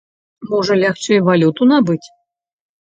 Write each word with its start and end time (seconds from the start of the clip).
Можа, 0.51 0.77
лягчэй 0.85 1.23
валюту 1.29 1.71
набыць? 1.75 2.03